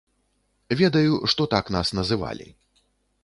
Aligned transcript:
Ведаю, 0.79 1.13
што 1.33 1.45
так 1.53 1.65
нас 1.75 1.87
называлі. 1.99 2.47